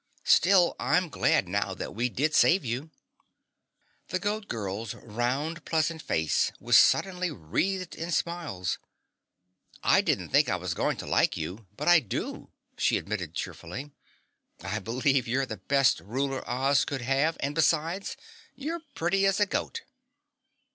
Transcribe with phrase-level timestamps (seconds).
[0.25, 2.89] "Still, I'm glad now that we did save you."
[4.07, 8.79] The Goat Girl's round pleasant face was suddenly wreathed in smiles.
[9.83, 13.91] "I didn't think I was going to like you, but I do," she admitted cheerfully.
[14.63, 18.17] "I believe you're about the best ruler Oz could have and besides,
[18.55, 19.83] you're pretty as a goat."